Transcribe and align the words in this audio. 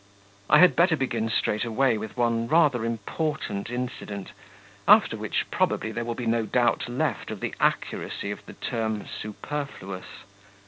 I 0.49 0.57
had 0.57 0.75
better 0.75 0.97
begin 0.97 1.29
straight 1.29 1.63
away 1.63 1.95
with 1.95 2.17
one 2.17 2.47
rather 2.47 2.83
important 2.83 3.69
incident, 3.69 4.31
after 4.87 5.15
which 5.15 5.45
probably 5.51 5.91
there 5.91 6.03
will 6.03 6.15
be 6.15 6.25
no 6.25 6.43
doubt 6.47 6.89
left 6.89 7.29
of 7.29 7.39
the 7.39 7.53
accuracy 7.59 8.31
of 8.31 8.43
the 8.47 8.53
term 8.53 9.05
superfluous. 9.05 10.23